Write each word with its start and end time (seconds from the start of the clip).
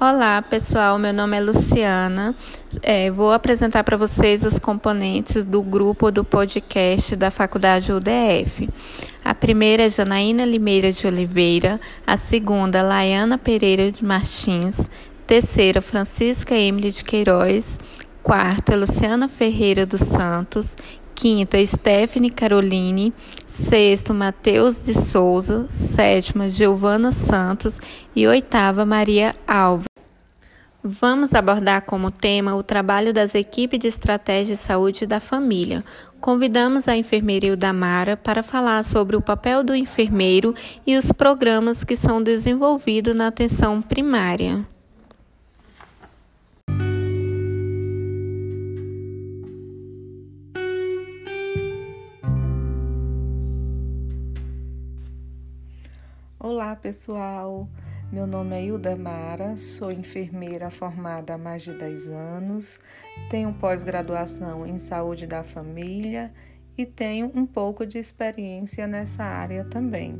Olá, 0.00 0.40
pessoal. 0.40 0.96
Meu 0.96 1.12
nome 1.12 1.36
é 1.36 1.40
Luciana. 1.40 2.32
É, 2.84 3.10
vou 3.10 3.32
apresentar 3.32 3.82
para 3.82 3.96
vocês 3.96 4.44
os 4.44 4.56
componentes 4.56 5.44
do 5.44 5.60
grupo 5.60 6.12
do 6.12 6.22
podcast 6.22 7.16
da 7.16 7.32
Faculdade 7.32 7.92
UDF. 7.92 8.70
A 9.24 9.34
primeira 9.34 9.86
é 9.86 9.90
Janaína 9.90 10.44
Limeira 10.44 10.92
de 10.92 11.04
Oliveira, 11.04 11.80
a 12.06 12.16
segunda, 12.16 12.80
Laiana 12.80 13.36
Pereira 13.36 13.90
de 13.90 14.04
Martins, 14.04 14.88
terceira, 15.26 15.82
Francisca 15.82 16.54
Emily 16.54 16.92
de 16.92 17.02
Queiroz, 17.02 17.76
quarta, 18.22 18.76
Luciana 18.76 19.26
Ferreira 19.26 19.84
dos 19.84 20.02
Santos 20.02 20.76
quinta, 21.18 21.58
Stephanie 21.66 22.30
Caroline, 22.30 23.12
sexto, 23.44 24.14
Matheus 24.14 24.84
de 24.84 24.94
Souza, 24.94 25.66
sétima, 25.68 26.48
Giovana 26.48 27.10
Santos 27.10 27.80
e 28.14 28.24
oitava, 28.24 28.86
Maria 28.86 29.34
Alves. 29.44 29.87
Vamos 30.82 31.34
abordar 31.34 31.82
como 31.82 32.08
tema 32.08 32.54
o 32.54 32.62
trabalho 32.62 33.12
das 33.12 33.34
equipes 33.34 33.80
de 33.80 33.88
estratégia 33.88 34.54
de 34.54 34.60
saúde 34.60 35.06
da 35.06 35.18
família. 35.18 35.84
Convidamos 36.20 36.86
a 36.86 36.96
enfermeira 36.96 37.46
Ildamara 37.46 38.16
para 38.16 38.44
falar 38.44 38.84
sobre 38.84 39.16
o 39.16 39.20
papel 39.20 39.64
do 39.64 39.74
enfermeiro 39.74 40.54
e 40.86 40.96
os 40.96 41.10
programas 41.10 41.82
que 41.82 41.96
são 41.96 42.22
desenvolvidos 42.22 43.14
na 43.14 43.26
atenção 43.26 43.82
primária. 43.82 44.64
Olá, 56.38 56.76
pessoal. 56.76 57.68
Meu 58.10 58.26
nome 58.26 58.56
é 58.56 58.64
Hilda 58.64 58.96
Mara, 58.96 59.58
sou 59.58 59.92
enfermeira 59.92 60.70
formada 60.70 61.34
há 61.34 61.38
mais 61.38 61.62
de 61.62 61.74
10 61.74 62.08
anos, 62.08 62.80
tenho 63.28 63.52
pós-graduação 63.52 64.66
em 64.66 64.78
saúde 64.78 65.26
da 65.26 65.44
família 65.44 66.32
e 66.76 66.86
tenho 66.86 67.30
um 67.34 67.44
pouco 67.44 67.84
de 67.84 67.98
experiência 67.98 68.86
nessa 68.86 69.22
área 69.22 69.62
também, 69.62 70.18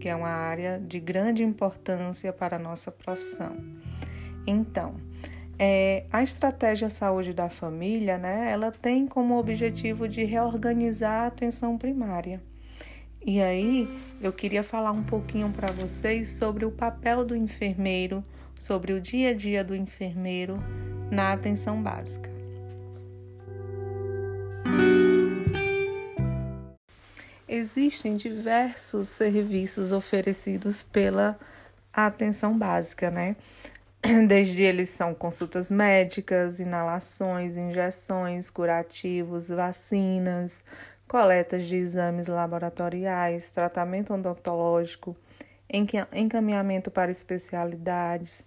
que 0.00 0.08
é 0.08 0.14
uma 0.14 0.28
área 0.28 0.78
de 0.78 1.00
grande 1.00 1.42
importância 1.42 2.32
para 2.32 2.54
a 2.54 2.60
nossa 2.60 2.92
profissão. 2.92 3.56
Então, 4.46 4.94
é, 5.58 6.04
a 6.12 6.22
estratégia 6.22 6.88
saúde 6.88 7.34
da 7.34 7.48
família, 7.48 8.16
né, 8.16 8.48
ela 8.52 8.70
tem 8.70 9.08
como 9.08 9.36
objetivo 9.36 10.06
de 10.06 10.22
reorganizar 10.22 11.24
a 11.24 11.26
atenção 11.26 11.76
primária 11.76 12.40
e 13.26 13.40
aí, 13.40 13.88
eu 14.20 14.32
queria 14.32 14.62
falar 14.62 14.92
um 14.92 15.02
pouquinho 15.02 15.50
para 15.50 15.72
vocês 15.72 16.28
sobre 16.28 16.64
o 16.64 16.70
papel 16.70 17.24
do 17.24 17.34
enfermeiro, 17.34 18.22
sobre 18.58 18.92
o 18.92 19.00
dia 19.00 19.30
a 19.30 19.34
dia 19.34 19.64
do 19.64 19.74
enfermeiro 19.74 20.58
na 21.10 21.32
atenção 21.32 21.82
básica. 21.82 22.30
Existem 27.48 28.16
diversos 28.16 29.08
serviços 29.08 29.92
oferecidos 29.92 30.82
pela 30.82 31.38
atenção 31.92 32.58
básica, 32.58 33.10
né? 33.10 33.36
Desde 34.28 34.60
eles 34.60 34.90
são 34.90 35.14
consultas 35.14 35.70
médicas, 35.70 36.60
inalações, 36.60 37.56
injeções, 37.56 38.50
curativos, 38.50 39.48
vacinas, 39.48 40.62
coletas 41.08 41.64
de 41.64 41.76
exames 41.76 42.26
laboratoriais, 42.26 43.50
tratamento 43.50 44.12
odontológico, 44.14 45.16
encaminhamento 46.12 46.90
para 46.90 47.10
especialidades 47.10 48.44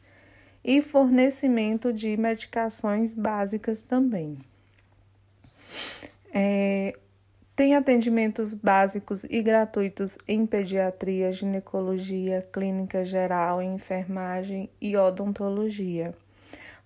e 0.63 0.81
fornecimento 0.81 1.93
de 1.93 2.15
medicações 2.17 3.13
básicas 3.13 3.81
também. 3.81 4.37
É, 6.33 6.93
tem 7.55 7.75
atendimentos 7.75 8.53
básicos 8.53 9.23
e 9.23 9.41
gratuitos 9.41 10.17
em 10.27 10.45
pediatria, 10.45 11.31
ginecologia, 11.31 12.47
clínica 12.53 13.03
geral, 13.03 13.61
enfermagem 13.61 14.69
e 14.79 14.95
odontologia. 14.95 16.13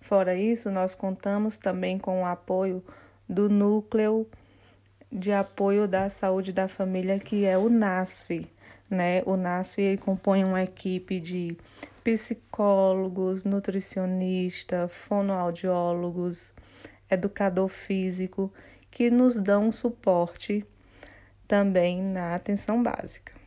Fora 0.00 0.34
isso, 0.34 0.70
nós 0.70 0.94
contamos 0.94 1.58
também 1.58 1.98
com 1.98 2.22
o 2.22 2.26
apoio 2.26 2.82
do 3.28 3.48
núcleo 3.48 4.26
de 5.12 5.30
apoio 5.30 5.86
da 5.86 6.08
saúde 6.08 6.52
da 6.52 6.66
família, 6.66 7.18
que 7.18 7.44
é 7.44 7.58
o 7.58 7.68
NASF. 7.68 8.48
Né? 8.88 9.22
O 9.26 9.36
NASF 9.36 9.98
compõe 9.98 10.42
uma 10.42 10.62
equipe 10.62 11.20
de 11.20 11.56
psicólogos, 12.02 13.44
nutricionista, 13.44 14.88
fonoaudiólogos, 14.88 16.54
educador 17.10 17.68
físico, 17.68 18.52
que 18.90 19.10
nos 19.10 19.38
dão 19.38 19.70
suporte 19.70 20.64
também 21.46 22.02
na 22.02 22.34
atenção 22.34 22.82
básica. 22.82 23.41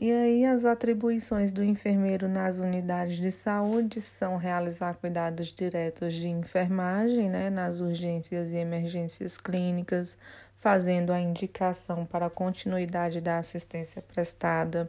E 0.00 0.12
aí, 0.12 0.44
as 0.44 0.64
atribuições 0.64 1.50
do 1.50 1.64
enfermeiro 1.64 2.28
nas 2.28 2.60
unidades 2.60 3.16
de 3.16 3.32
saúde 3.32 4.00
são 4.00 4.36
realizar 4.36 4.94
cuidados 4.94 5.48
diretos 5.48 6.14
de 6.14 6.28
enfermagem, 6.28 7.28
né, 7.28 7.50
nas 7.50 7.80
urgências 7.80 8.52
e 8.52 8.56
emergências 8.58 9.36
clínicas, 9.36 10.16
fazendo 10.60 11.12
a 11.12 11.20
indicação 11.20 12.06
para 12.06 12.26
a 12.26 12.30
continuidade 12.30 13.20
da 13.20 13.38
assistência 13.38 14.00
prestada, 14.00 14.88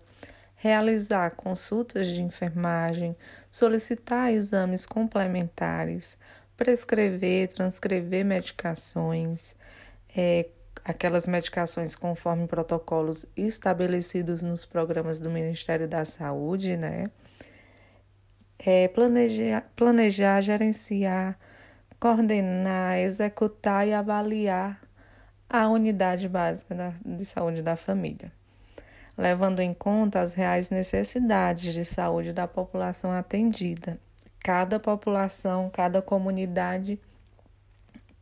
realizar 0.55 1.31
consultas 1.31 2.05
de 2.05 2.21
enfermagem, 2.21 3.15
solicitar 3.49 4.31
exames 4.31 4.85
complementares, 4.85 6.19
prescrever, 6.55 7.47
transcrever 7.47 8.23
medicações, 8.23 9.55
é, 10.15 10.45
aquelas 10.83 11.27
medicações 11.27 11.95
conforme 11.95 12.47
protocolos 12.47 13.25
estabelecidos 13.35 14.41
nos 14.41 14.65
programas 14.65 15.19
do 15.19 15.29
Ministério 15.29 15.87
da 15.87 16.05
Saúde, 16.05 16.75
né? 16.75 17.05
É 18.57 18.87
planejar, 18.87 19.71
planejar, 19.75 20.41
gerenciar, 20.41 21.37
coordenar, 21.99 22.97
executar 22.97 23.87
e 23.87 23.93
avaliar 23.93 24.81
a 25.49 25.67
unidade 25.67 26.27
básica 26.27 26.75
da, 26.75 26.93
de 27.05 27.25
saúde 27.25 27.61
da 27.61 27.75
família, 27.75 28.31
levando 29.17 29.61
em 29.61 29.73
conta 29.73 30.19
as 30.19 30.33
reais 30.33 30.69
necessidades 30.69 31.73
de 31.73 31.85
saúde 31.85 32.33
da 32.33 32.47
população 32.47 33.11
atendida. 33.11 33.99
Cada 34.41 34.79
população, 34.79 35.69
cada 35.69 36.01
comunidade 36.01 36.99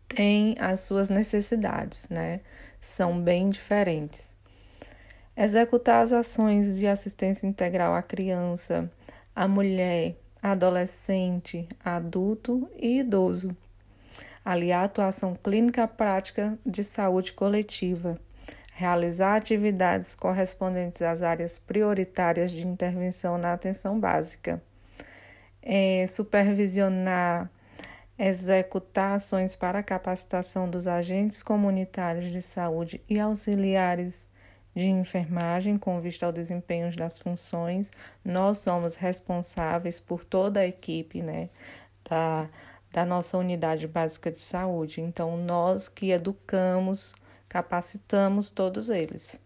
têm 0.08 0.56
as 0.60 0.82
suas 0.82 1.10
necessidades, 1.10 2.10
né? 2.10 2.42
São 2.80 3.22
bem 3.22 3.50
diferentes. 3.50 4.36
Executar 5.36 6.02
as 6.02 6.12
ações 6.12 6.78
de 6.78 6.88
assistência 6.88 7.46
integral 7.46 7.94
à 7.94 8.02
criança, 8.02 8.92
à 9.36 9.48
mulher, 9.48 10.16
adolescente, 10.42 11.68
adulto 11.84 12.68
e 12.76 13.00
idoso. 13.00 13.56
Aliar 14.44 14.82
a 14.82 14.86
atuação 14.86 15.36
clínica 15.36 15.88
prática 15.88 16.58
de 16.66 16.84
saúde 16.84 17.34
coletiva. 17.34 18.20
Realizar 18.74 19.36
atividades 19.36 20.16
correspondentes 20.16 21.02
às 21.02 21.22
áreas 21.22 21.60
prioritárias 21.60 22.52
de 22.52 22.66
intervenção 22.66 23.38
na 23.38 23.54
atenção 23.54 24.00
básica. 24.00 24.62
É, 25.62 26.08
supervisionar 26.08 27.52
executar 28.18 29.16
ações 29.16 29.56
para 29.56 29.80
a 29.80 29.84
capacitação 29.84 30.70
dos 30.70 30.88
agentes 30.88 31.44
comunitários 31.44 32.32
de 32.32 32.42
saúde 32.42 33.02
e 33.08 33.20
auxiliares 33.20 34.28
de 34.76 34.90
enfermagem 34.90 35.78
com 35.78 36.00
vista 36.00 36.26
ao 36.26 36.32
desempenho 36.32 36.96
das 36.96 37.20
funções. 37.20 37.92
Nós 38.24 38.60
somos 38.60 38.96
responsáveis 38.96 40.00
por 40.00 40.24
toda 40.24 40.60
a 40.60 40.68
equipe 40.68 41.22
né, 41.22 41.50
da, 42.08 42.50
da 42.92 43.06
nossa 43.06 43.38
unidade 43.38 43.88
básica 43.88 44.32
de 44.32 44.40
saúde. 44.40 45.02
Então, 45.02 45.38
nós 45.38 45.88
que 45.88 46.12
educamos, 46.12 47.14
capacitamos 47.50 48.52
todos 48.52 48.90
eles. 48.90 49.40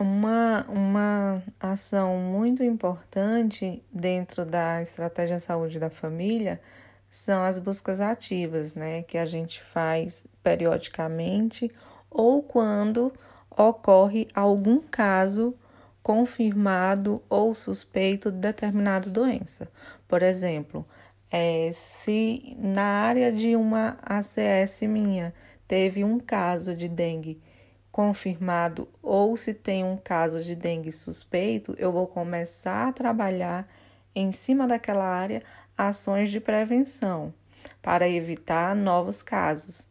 Uma, 0.00 0.64
uma 0.66 1.42
ação 1.60 2.16
muito 2.16 2.64
importante 2.64 3.84
dentro 3.92 4.46
da 4.46 4.80
estratégia 4.80 5.38
saúde 5.38 5.78
da 5.78 5.90
família 5.90 6.58
são 7.10 7.44
as 7.44 7.58
buscas 7.58 8.00
ativas, 8.00 8.74
né? 8.74 9.02
Que 9.02 9.18
a 9.18 9.26
gente 9.26 9.62
faz 9.62 10.26
periodicamente 10.42 11.70
ou 12.10 12.42
quando 12.42 13.12
ocorre 13.50 14.26
algum 14.34 14.80
caso 14.80 15.54
confirmado 16.02 17.22
ou 17.28 17.54
suspeito 17.54 18.32
de 18.32 18.38
determinada 18.38 19.10
doença. 19.10 19.70
Por 20.08 20.22
exemplo, 20.22 20.82
é, 21.30 21.72
se 21.74 22.56
na 22.58 23.02
área 23.02 23.30
de 23.30 23.54
uma 23.54 23.98
ACS 24.02 24.80
minha 24.88 25.34
teve 25.68 26.02
um 26.04 26.18
caso 26.18 26.74
de 26.74 26.88
dengue 26.88 27.38
confirmado 27.90 28.88
ou 29.02 29.36
se 29.36 29.52
tem 29.52 29.84
um 29.84 29.96
caso 29.96 30.42
de 30.42 30.54
dengue 30.54 30.92
suspeito, 30.92 31.74
eu 31.78 31.92
vou 31.92 32.06
começar 32.06 32.88
a 32.88 32.92
trabalhar 32.92 33.68
em 34.14 34.32
cima 34.32 34.66
daquela 34.66 35.04
área 35.04 35.42
ações 35.76 36.30
de 36.30 36.40
prevenção 36.40 37.32
para 37.82 38.08
evitar 38.08 38.74
novos 38.74 39.22
casos. 39.22 39.88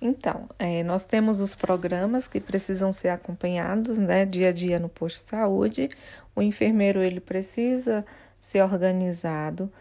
Então, 0.00 0.48
é, 0.58 0.82
nós 0.82 1.06
temos 1.06 1.40
os 1.40 1.54
programas 1.54 2.28
que 2.28 2.38
precisam 2.38 2.92
ser 2.92 3.08
acompanhados, 3.08 3.98
né, 3.98 4.26
dia 4.26 4.48
a 4.48 4.52
dia 4.52 4.78
no 4.78 4.88
posto 4.88 5.22
de 5.22 5.24
saúde. 5.24 5.90
O 6.34 6.42
enfermeiro 6.42 7.02
ele 7.02 7.20
precisa 7.20 8.04
ser 8.38 8.62
organizado, 8.62 9.72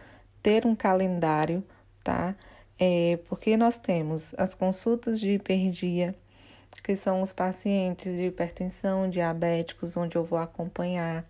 ter 0.42 0.66
um 0.66 0.76
calendário, 0.76 1.64
tá? 2.04 2.34
É, 2.80 3.20
porque 3.28 3.58
nós 3.58 3.78
temos 3.78 4.34
as 4.38 4.54
consultas 4.54 5.20
de 5.20 5.32
hiperdia, 5.32 6.16
que 6.84 6.96
são 6.96 7.22
os 7.22 7.32
pacientes 7.32 8.16
de 8.16 8.28
hipertensão, 8.28 9.10
diabéticos, 9.10 9.98
onde 9.98 10.16
eu 10.16 10.24
vou 10.24 10.38
acompanhar 10.38 11.26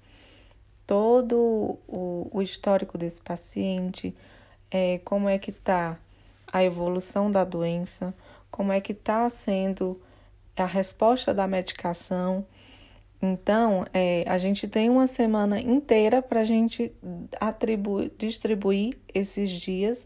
todo 0.86 1.80
o, 1.88 2.30
o 2.32 2.42
histórico 2.42 2.98
desse 2.98 3.22
paciente, 3.22 4.16
é, 4.70 5.00
como 5.00 5.30
é 5.30 5.38
que 5.38 5.52
está 5.52 5.98
a 6.52 6.64
evolução 6.64 7.32
da 7.32 7.44
doença, 7.44 8.14
como 8.52 8.72
é 8.72 8.80
que 8.80 8.92
está 8.92 9.30
sendo 9.30 10.00
a 10.56 10.66
resposta 10.66 11.34
da 11.34 11.48
medicação. 11.48 12.46
Então, 13.22 13.86
é, 13.94 14.24
a 14.28 14.38
gente 14.38 14.68
tem 14.68 14.90
uma 14.90 15.08
semana 15.08 15.60
inteira 15.60 16.22
para 16.22 16.42
a 16.42 16.44
gente 16.44 16.92
atribuir, 17.40 18.12
distribuir 18.18 18.98
esses 19.14 19.50
dias 19.50 20.06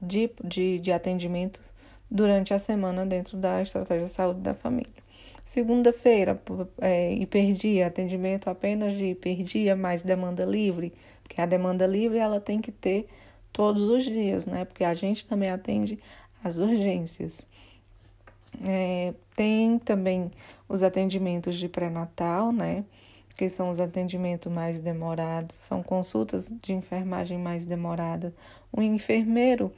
de, 0.00 0.30
de, 0.44 0.78
de 0.78 0.92
atendimentos 0.92 1.74
durante 2.10 2.54
a 2.54 2.58
semana 2.58 3.04
dentro 3.04 3.36
da 3.36 3.60
estratégia 3.60 4.06
de 4.06 4.12
saúde 4.12 4.40
da 4.40 4.54
família. 4.54 5.06
Segunda-feira, 5.44 6.40
é, 6.80 7.12
hiperdia, 7.14 7.86
atendimento 7.86 8.48
apenas 8.48 8.94
de 8.94 9.06
hiperdia, 9.06 9.76
mais 9.76 10.02
demanda 10.02 10.44
livre, 10.44 10.92
porque 11.22 11.40
a 11.40 11.46
demanda 11.46 11.86
livre 11.86 12.18
ela 12.18 12.40
tem 12.40 12.60
que 12.60 12.72
ter 12.72 13.06
todos 13.52 13.88
os 13.88 14.04
dias, 14.04 14.44
né? 14.44 14.64
Porque 14.64 14.84
a 14.84 14.92
gente 14.92 15.26
também 15.26 15.48
atende 15.48 15.98
as 16.42 16.58
urgências. 16.58 17.46
É, 18.64 19.14
tem 19.34 19.78
também 19.78 20.30
os 20.68 20.82
atendimentos 20.82 21.56
de 21.56 21.68
pré-natal, 21.68 22.52
né? 22.52 22.84
Que 23.36 23.48
são 23.48 23.70
os 23.70 23.78
atendimentos 23.78 24.50
mais 24.50 24.80
demorados, 24.80 25.56
são 25.56 25.82
consultas 25.82 26.52
de 26.62 26.72
enfermagem 26.72 27.38
mais 27.38 27.64
demoradas. 27.64 28.32
O 28.72 28.82
enfermeiro 28.82 29.72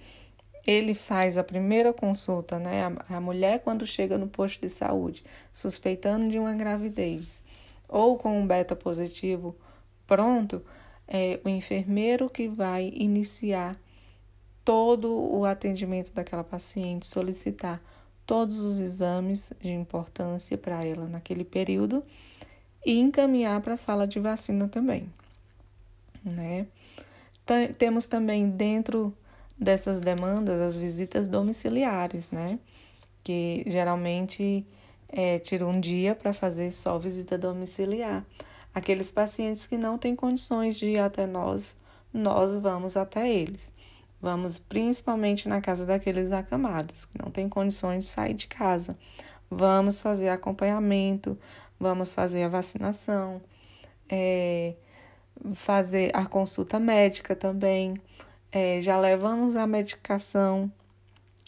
ele 0.68 0.92
faz 0.92 1.38
a 1.38 1.42
primeira 1.42 1.94
consulta, 1.94 2.58
né? 2.58 2.94
A, 3.08 3.18
mulher, 3.18 3.60
quando 3.60 3.86
chega 3.86 4.18
no 4.18 4.28
posto 4.28 4.60
de 4.60 4.68
saúde, 4.68 5.24
suspeitando 5.50 6.28
de 6.28 6.38
uma 6.38 6.52
gravidez 6.52 7.42
ou 7.88 8.18
com 8.18 8.38
um 8.38 8.46
beta 8.46 8.76
positivo 8.76 9.56
pronto, 10.06 10.62
é 11.08 11.40
o 11.42 11.48
enfermeiro 11.48 12.28
que 12.28 12.46
vai 12.46 12.92
iniciar 12.94 13.80
todo 14.62 15.10
o 15.10 15.46
atendimento 15.46 16.12
daquela 16.12 16.44
paciente, 16.44 17.06
solicitar 17.06 17.80
todos 18.26 18.58
os 18.58 18.78
exames 18.78 19.50
de 19.58 19.70
importância 19.70 20.58
para 20.58 20.84
ela 20.84 21.08
naquele 21.08 21.44
período 21.44 22.04
e 22.84 22.98
encaminhar 22.98 23.58
para 23.62 23.72
a 23.72 23.78
sala 23.78 24.06
de 24.06 24.20
vacina 24.20 24.68
também, 24.68 25.10
né? 26.22 26.66
Temos 27.78 28.06
também 28.06 28.50
dentro 28.50 29.16
dessas 29.58 30.00
demandas 30.00 30.60
as 30.60 30.78
visitas 30.78 31.28
domiciliares, 31.28 32.30
né? 32.30 32.58
Que 33.24 33.64
geralmente 33.66 34.66
é, 35.08 35.38
tira 35.38 35.66
um 35.66 35.80
dia 35.80 36.14
para 36.14 36.32
fazer 36.32 36.70
só 36.70 36.98
visita 36.98 37.36
domiciliar. 37.36 38.24
Aqueles 38.74 39.10
pacientes 39.10 39.66
que 39.66 39.76
não 39.76 39.98
têm 39.98 40.14
condições 40.14 40.76
de 40.76 40.86
ir 40.86 40.98
até 41.00 41.26
nós, 41.26 41.74
nós 42.12 42.56
vamos 42.58 42.96
até 42.96 43.28
eles. 43.28 43.72
Vamos 44.20 44.58
principalmente 44.58 45.48
na 45.48 45.60
casa 45.60 45.86
daqueles 45.86 46.32
acamados, 46.32 47.04
que 47.04 47.18
não 47.22 47.30
têm 47.30 47.48
condições 47.48 48.04
de 48.04 48.10
sair 48.10 48.34
de 48.34 48.46
casa. 48.46 48.96
Vamos 49.50 50.00
fazer 50.00 50.28
acompanhamento, 50.28 51.38
vamos 51.78 52.12
fazer 52.12 52.42
a 52.42 52.48
vacinação, 52.48 53.40
é, 54.08 54.74
fazer 55.54 56.10
a 56.14 56.26
consulta 56.26 56.78
médica 56.78 57.34
também 57.34 57.94
é, 58.50 58.80
já 58.80 58.98
levamos 58.98 59.56
a 59.56 59.66
medicação, 59.66 60.70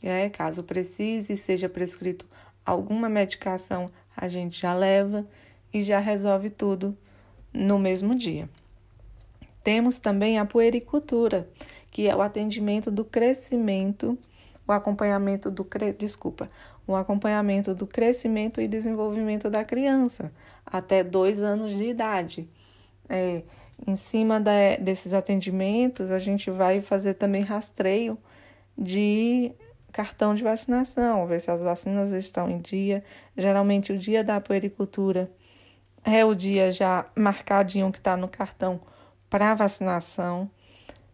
é, 0.02 0.28
caso 0.28 0.62
precise, 0.62 1.36
seja 1.36 1.68
prescrito 1.68 2.26
alguma 2.64 3.08
medicação, 3.08 3.90
a 4.16 4.28
gente 4.28 4.60
já 4.60 4.74
leva 4.74 5.26
e 5.72 5.82
já 5.82 5.98
resolve 5.98 6.50
tudo 6.50 6.96
no 7.52 7.78
mesmo 7.78 8.14
dia. 8.14 8.48
Temos 9.62 9.98
também 9.98 10.38
a 10.38 10.44
puericultura, 10.44 11.48
que 11.90 12.08
é 12.08 12.14
o 12.14 12.22
atendimento 12.22 12.90
do 12.90 13.04
crescimento, 13.04 14.18
o 14.66 14.72
acompanhamento 14.72 15.50
do 15.50 15.66
desculpa, 15.98 16.50
o 16.86 16.94
acompanhamento 16.94 17.74
do 17.74 17.86
crescimento 17.86 18.60
e 18.60 18.68
desenvolvimento 18.68 19.50
da 19.50 19.64
criança 19.64 20.32
até 20.64 21.02
dois 21.02 21.42
anos 21.42 21.72
de 21.72 21.84
idade. 21.84 22.48
É, 23.08 23.42
em 23.86 23.96
cima 23.96 24.40
desses 24.80 25.12
atendimentos, 25.12 26.10
a 26.10 26.18
gente 26.18 26.50
vai 26.50 26.80
fazer 26.80 27.14
também 27.14 27.42
rastreio 27.42 28.18
de 28.76 29.52
cartão 29.92 30.34
de 30.34 30.42
vacinação, 30.42 31.26
ver 31.26 31.40
se 31.40 31.50
as 31.50 31.60
vacinas 31.60 32.12
estão 32.12 32.48
em 32.50 32.58
dia. 32.58 33.04
Geralmente, 33.36 33.92
o 33.92 33.98
dia 33.98 34.22
da 34.22 34.40
puericultura 34.40 35.30
é 36.04 36.24
o 36.24 36.34
dia 36.34 36.70
já 36.70 37.06
marcadinho 37.14 37.90
que 37.92 37.98
está 37.98 38.16
no 38.16 38.28
cartão 38.28 38.80
para 39.28 39.54
vacinação. 39.54 40.50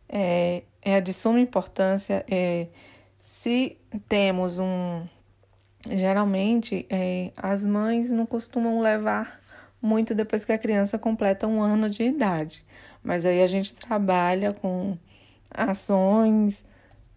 É, 0.09 0.63
é 0.83 1.01
de 1.01 1.13
suma 1.13 1.41
importância. 1.41 2.25
É, 2.31 2.69
se 3.21 3.77
temos 4.09 4.59
um. 4.59 5.07
Geralmente, 5.89 6.87
é, 6.91 7.31
as 7.37 7.65
mães 7.65 8.11
não 8.11 8.27
costumam 8.27 8.81
levar 8.81 9.41
muito 9.81 10.15
depois 10.15 10.45
que 10.45 10.53
a 10.53 10.59
criança 10.59 10.99
completa 10.99 11.47
um 11.47 11.61
ano 11.61 11.89
de 11.89 12.03
idade. 12.03 12.65
Mas 13.03 13.25
aí 13.25 13.43
a 13.43 13.47
gente 13.47 13.75
trabalha 13.75 14.53
com 14.53 14.97
ações 15.51 16.65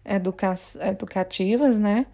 educa 0.04 0.54
educativas, 0.80 1.78
né? 1.78 2.06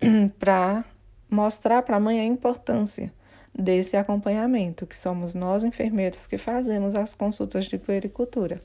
para 0.38 0.84
mostrar 1.30 1.82
para 1.82 1.96
a 1.96 2.00
mãe 2.00 2.20
a 2.20 2.24
importância 2.24 3.12
desse 3.54 3.96
acompanhamento, 3.96 4.86
que 4.86 4.98
somos 4.98 5.34
nós 5.34 5.62
enfermeiros 5.62 6.26
que 6.26 6.38
fazemos 6.38 6.94
as 6.94 7.14
consultas 7.14 7.66
de 7.66 7.78
puericultura, 7.78 8.60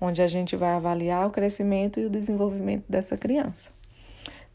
onde 0.00 0.20
a 0.22 0.26
gente 0.26 0.54
vai 0.54 0.70
avaliar 0.70 1.26
o 1.26 1.30
crescimento 1.30 1.98
e 1.98 2.06
o 2.06 2.10
desenvolvimento 2.10 2.84
dessa 2.88 3.16
criança. 3.16 3.70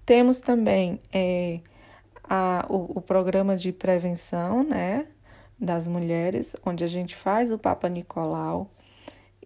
Temos 0.06 0.42
também 0.42 1.00
é, 1.12 1.60
a, 2.24 2.66
o, 2.70 2.98
o 2.98 3.02
programa 3.02 3.58
de 3.58 3.72
prevenção, 3.72 4.64
né? 4.64 5.08
Das 5.62 5.86
mulheres, 5.86 6.56
onde 6.66 6.84
a 6.84 6.88
gente 6.88 7.16
faz 7.16 7.52
o 7.52 7.58
Papa 7.58 7.88
Nicolau. 7.88 8.72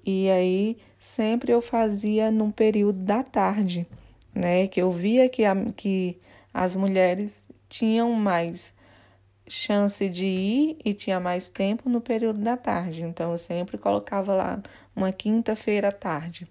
E 0.06 0.30
aí 0.30 0.78
sempre 0.98 1.52
eu 1.52 1.62
fazia 1.62 2.32
num 2.32 2.52
período 2.52 3.00
da 3.00 3.22
tarde, 3.22 3.86
né? 4.34 4.68
Que 4.68 4.82
eu 4.82 4.90
via 4.90 5.28
que, 5.28 5.44
a, 5.44 5.56
que 5.76 6.18
as 6.54 6.76
mulheres 6.76 7.50
tinham 7.68 8.14
mais 8.14 8.74
chance 9.48 10.08
de 10.10 10.26
ir 10.26 10.78
e 10.84 10.94
tinha 10.94 11.20
mais 11.20 11.50
tempo 11.50 11.90
no 11.90 12.00
período 12.00 12.40
da 12.40 12.56
tarde. 12.56 13.04
Então 13.04 13.32
eu 13.32 13.38
sempre 13.38 13.78
colocava 13.78 14.34
lá 14.34 14.62
uma 14.96 15.12
quinta-feira 15.12 15.90
à 15.90 15.92
tarde 15.92 16.48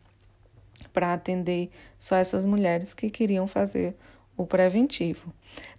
para 0.92 1.12
atender 1.14 1.71
só 1.99 2.16
essas 2.16 2.44
mulheres 2.44 2.92
que 2.92 3.09
queriam 3.09 3.47
fazer 3.47 3.97
o 4.37 4.47
preventivo. 4.47 5.33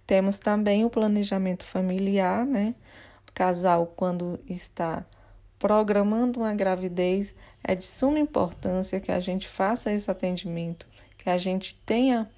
Temos 0.06 0.38
também 0.38 0.84
o 0.84 0.90
planejamento 0.90 1.64
familiar, 1.64 2.44
né? 2.44 2.74
Casal, 3.36 3.92
quando 3.94 4.40
está 4.48 5.04
programando 5.58 6.40
uma 6.40 6.54
gravidez, 6.54 7.34
é 7.62 7.74
de 7.74 7.84
suma 7.84 8.18
importância 8.18 8.98
que 8.98 9.12
a 9.12 9.20
gente 9.20 9.46
faça 9.46 9.92
esse 9.92 10.10
atendimento, 10.10 10.86
que 11.18 11.28
a 11.28 11.36
gente 11.36 11.74
tenha 11.84 12.30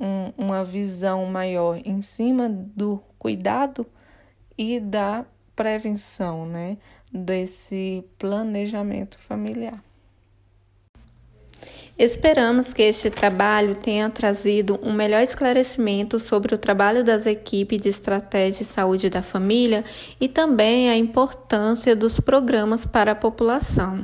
um, 0.00 0.32
uma 0.38 0.62
visão 0.62 1.26
maior 1.26 1.80
em 1.84 2.00
cima 2.00 2.48
do 2.48 3.02
cuidado 3.18 3.84
e 4.56 4.78
da 4.78 5.26
prevenção, 5.56 6.46
né? 6.46 6.78
Desse 7.12 8.04
planejamento 8.16 9.18
familiar. 9.18 9.82
Esperamos 11.96 12.72
que 12.72 12.82
este 12.82 13.08
trabalho 13.08 13.76
tenha 13.76 14.10
trazido 14.10 14.80
um 14.82 14.92
melhor 14.92 15.22
esclarecimento 15.22 16.18
sobre 16.18 16.52
o 16.52 16.58
trabalho 16.58 17.04
das 17.04 17.24
equipes 17.24 17.80
de 17.80 17.88
estratégia 17.88 18.64
de 18.64 18.64
saúde 18.64 19.08
da 19.08 19.22
família 19.22 19.84
e 20.20 20.28
também 20.28 20.90
a 20.90 20.96
importância 20.96 21.94
dos 21.94 22.18
programas 22.18 22.84
para 22.84 23.12
a 23.12 23.14
população. 23.14 24.02